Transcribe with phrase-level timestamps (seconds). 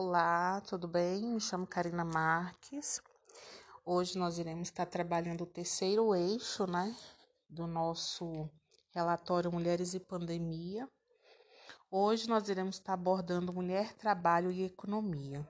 [0.00, 1.26] Olá, tudo bem?
[1.26, 3.02] Me chamo Karina Marques.
[3.84, 6.96] Hoje nós iremos estar trabalhando o terceiro eixo, né,
[7.48, 8.48] do nosso
[8.92, 10.88] relatório Mulheres e Pandemia.
[11.90, 15.44] Hoje nós iremos estar abordando mulher, trabalho e economia.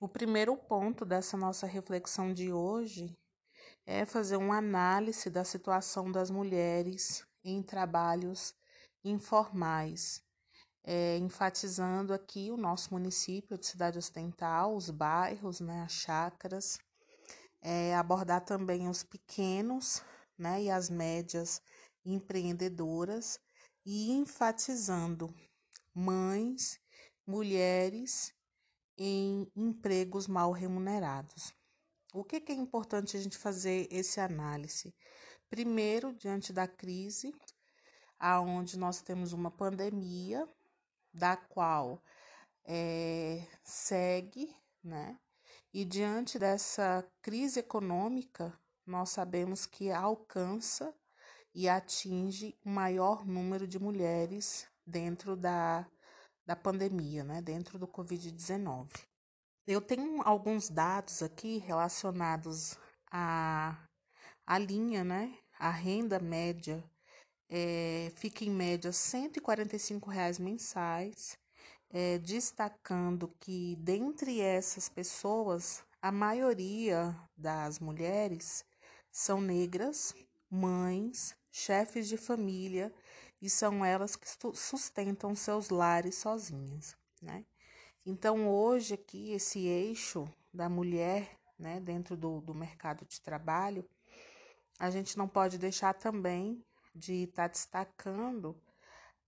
[0.00, 3.14] O primeiro ponto dessa nossa reflexão de hoje
[3.84, 8.54] é fazer uma análise da situação das mulheres em trabalhos
[9.04, 10.25] informais
[10.86, 16.78] é, enfatizando aqui o nosso município de Cidade Ocidental, os bairros, né, as chácaras,
[17.60, 20.00] é, abordar também os pequenos
[20.38, 21.60] né, e as médias
[22.04, 23.40] empreendedoras
[23.84, 25.34] e enfatizando
[25.92, 26.78] mães,
[27.26, 28.32] mulheres
[28.96, 31.52] em empregos mal remunerados.
[32.14, 34.94] O que, que é importante a gente fazer esse análise?
[35.50, 37.34] Primeiro, diante da crise,
[38.18, 40.48] aonde nós temos uma pandemia
[41.16, 42.02] da qual
[42.64, 45.18] é, segue, né?
[45.72, 48.52] E diante dessa crise econômica,
[48.86, 50.94] nós sabemos que alcança
[51.54, 55.86] e atinge o maior número de mulheres dentro da,
[56.44, 57.40] da pandemia, né?
[57.40, 58.90] Dentro do Covid-19.
[59.66, 62.78] Eu tenho alguns dados aqui relacionados
[63.10, 63.76] à,
[64.46, 65.36] à linha, né?
[65.58, 66.84] A renda média
[67.48, 71.38] é, fica em média 145 reais mensais,
[71.90, 78.64] é, destacando que dentre essas pessoas, a maioria das mulheres
[79.10, 80.14] são negras,
[80.50, 82.92] mães, chefes de família
[83.40, 87.44] e são elas que sustentam seus lares sozinhas, né?
[88.04, 93.84] Então, hoje aqui, esse eixo da mulher, né, dentro do, do mercado de trabalho,
[94.78, 96.64] a gente não pode deixar também
[96.96, 98.60] de estar tá destacando,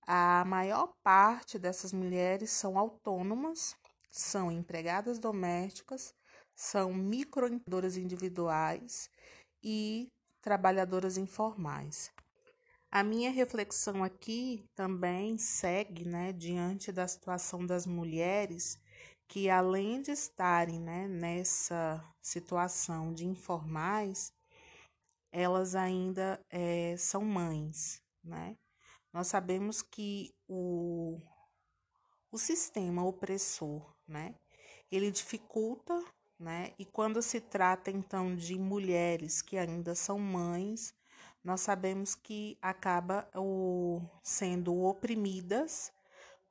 [0.06, 3.77] a maior parte dessas mulheres são autônomas,
[4.10, 6.14] são empregadas domésticas,
[6.55, 9.10] são microempreendedoras individuais
[9.62, 10.08] e
[10.41, 12.10] trabalhadoras informais.
[12.91, 18.81] A minha reflexão aqui também segue, né, diante da situação das mulheres
[19.28, 24.32] que além de estarem, né, nessa situação de informais,
[25.33, 28.56] elas ainda é, são mães, né?
[29.12, 31.19] Nós sabemos que o,
[32.31, 34.34] o sistema opressor, né?
[34.91, 36.05] Ele dificulta,
[36.39, 36.72] né?
[36.78, 40.94] E quando se trata então de mulheres que ainda são mães,
[41.43, 45.93] nós sabemos que acaba o, sendo oprimidas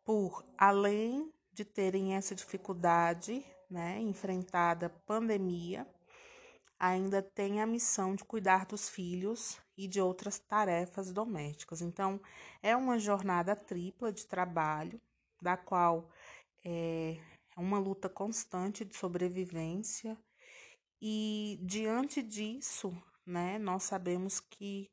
[0.04, 5.88] por além de terem essa dificuldade, né, enfrentada pandemia,
[6.80, 11.82] ainda tem a missão de cuidar dos filhos e de outras tarefas domésticas.
[11.82, 12.20] Então,
[12.62, 15.00] é uma jornada tripla de trabalho,
[15.42, 16.10] da qual
[16.64, 17.18] é
[17.56, 20.18] uma luta constante de sobrevivência,
[21.02, 22.96] e diante disso,
[23.26, 24.90] né, nós sabemos que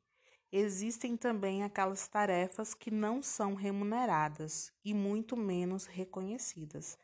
[0.51, 6.97] existem também aquelas tarefas que não são remuneradas e muito menos reconhecidas.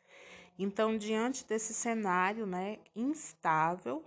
[0.58, 4.04] Então, diante desse cenário, né, instável,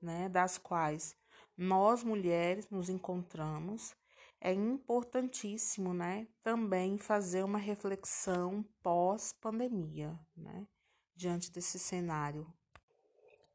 [0.00, 1.16] né, das quais
[1.56, 3.96] nós mulheres nos encontramos,
[4.40, 10.66] é importantíssimo, né, também fazer uma reflexão pós-pandemia, né,
[11.16, 12.46] diante desse cenário.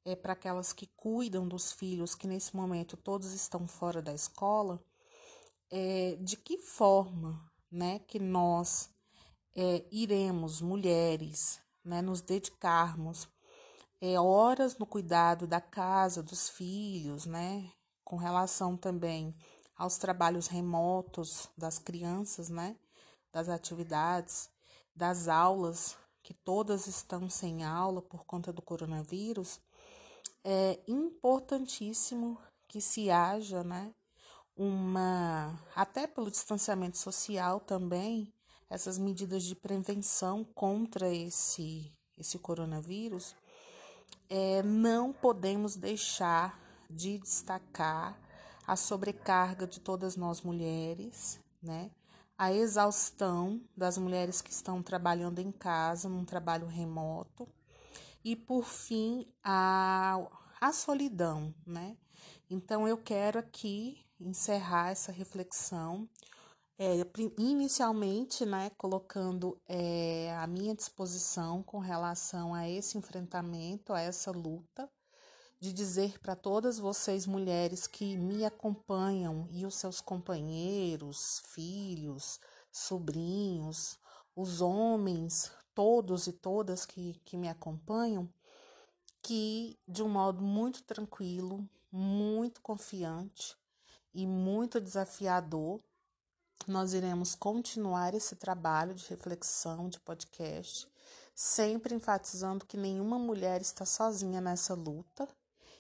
[0.04, 4.80] é para aquelas que cuidam dos filhos, que nesse momento todos estão fora da escola,
[5.68, 8.88] é, de que forma, né, que nós
[9.56, 11.60] é, iremos, mulheres,
[11.90, 13.28] né, nos dedicarmos
[14.00, 17.68] é, horas no cuidado da casa, dos filhos, né,
[18.04, 19.34] com relação também
[19.76, 22.76] aos trabalhos remotos das crianças, né,
[23.32, 24.48] das atividades,
[24.94, 29.58] das aulas que todas estão sem aula por conta do coronavírus,
[30.44, 32.38] é importantíssimo
[32.68, 33.92] que se haja, né,
[34.56, 38.32] uma até pelo distanciamento social também,
[38.70, 43.34] essas medidas de prevenção contra esse esse coronavírus,
[44.28, 46.58] é, não podemos deixar
[46.88, 48.16] de destacar
[48.66, 51.90] a sobrecarga de todas nós mulheres, né?
[52.36, 57.48] A exaustão das mulheres que estão trabalhando em casa, num trabalho remoto.
[58.24, 60.18] E, por fim, a,
[60.60, 61.96] a solidão, né?
[62.48, 66.08] Então, eu quero aqui encerrar essa reflexão
[66.82, 66.94] é,
[67.36, 74.90] inicialmente, né, colocando é, a minha disposição com relação a esse enfrentamento, a essa luta,
[75.60, 82.40] de dizer para todas vocês mulheres que me acompanham e os seus companheiros, filhos,
[82.72, 83.98] sobrinhos,
[84.34, 88.26] os homens, todos e todas que, que me acompanham,
[89.20, 93.54] que de um modo muito tranquilo, muito confiante
[94.14, 95.78] e muito desafiador,
[96.68, 100.88] nós iremos continuar esse trabalho de reflexão, de podcast,
[101.34, 105.28] sempre enfatizando que nenhuma mulher está sozinha nessa luta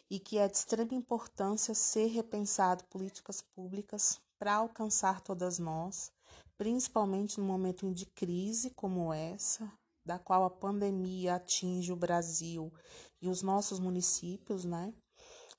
[0.08, 6.10] e que é de extrema importância ser repensado políticas públicas para alcançar todas nós,
[6.56, 9.70] principalmente no momento de crise como essa,
[10.04, 12.72] da qual a pandemia atinge o Brasil
[13.20, 14.92] e os nossos municípios, né?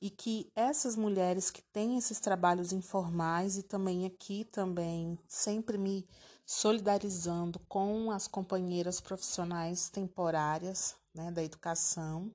[0.02, 6.08] E que essas mulheres que têm esses trabalhos informais e também aqui também sempre me
[6.44, 12.34] solidarizando com as companheiras profissionais temporárias né, da educação,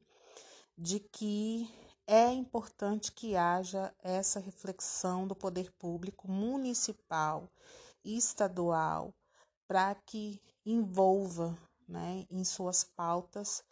[0.78, 1.68] de que
[2.06, 7.50] é importante que haja essa reflexão do poder público municipal
[8.04, 9.12] e estadual
[9.66, 11.58] para que envolva
[11.88, 13.64] né, em suas pautas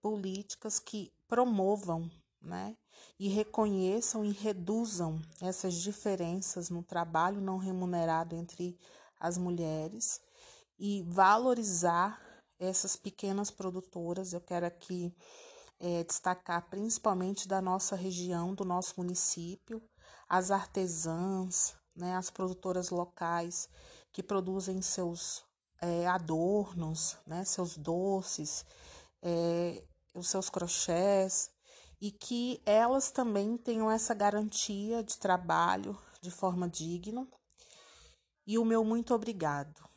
[0.00, 2.10] políticas que promovam
[2.42, 2.76] né,
[3.18, 8.76] e reconheçam e reduzam essas diferenças no trabalho não remunerado entre
[9.18, 10.20] as mulheres
[10.78, 12.20] e valorizar
[12.58, 14.32] essas pequenas produtoras.
[14.32, 15.14] Eu quero aqui
[15.78, 19.82] é, destacar principalmente da nossa região, do nosso município,
[20.28, 23.68] as artesãs, né, as produtoras locais
[24.12, 25.44] que produzem seus
[25.80, 28.64] é, adornos, né, seus doces,
[29.20, 29.82] é,
[30.14, 31.50] os seus crochês,
[32.02, 37.28] e que elas também tenham essa garantia de trabalho de forma digna.
[38.44, 39.91] E o meu muito obrigado.